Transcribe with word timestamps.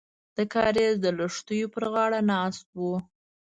د 0.37 0.39
کاریز 0.53 0.93
د 1.01 1.05
لښتیو 1.17 1.71
پر 1.73 1.83
غاړه 1.93 2.19
ناست 2.31 2.65
وو. 2.79 2.95